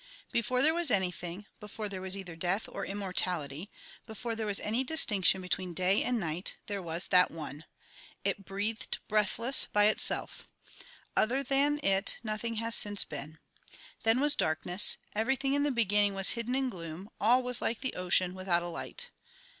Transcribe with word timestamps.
Before 0.31 0.63
there 0.63 0.73
was 0.73 0.89
anything, 0.89 1.45
before 1.59 1.87
there 1.87 2.01
was 2.01 2.17
either 2.17 2.35
death 2.35 2.67
or 2.67 2.83
immortality, 2.87 3.69
before 4.07 4.35
there 4.35 4.47
was 4.47 4.59
any 4.59 4.83
distinction 4.83 5.41
between 5.41 5.75
day 5.75 6.01
and 6.01 6.19
night, 6.19 6.55
there 6.65 6.81
was 6.81 7.09
that 7.09 7.29
One. 7.29 7.65
It 8.23 8.43
breathed 8.43 8.97
breathless 9.07 9.67
by 9.71 9.83
itself. 9.83 10.47
Other 11.15 11.43
than 11.43 11.79
it 11.85 12.17
nothing 12.23 12.55
has 12.55 12.73
since 12.73 13.03
been. 13.03 13.37
Then 14.01 14.19
was 14.19 14.35
darkness, 14.35 14.97
everything 15.13 15.53
in 15.53 15.61
the 15.61 15.69
beginning 15.69 16.15
was 16.15 16.31
hidden 16.31 16.55
in 16.55 16.71
gloom, 16.71 17.11
all 17.21 17.43
was 17.43 17.61
like 17.61 17.81
the 17.81 17.93
ocean, 17.93 18.33
without 18.33 18.63
a 18.63 18.69
light. 18.69 19.11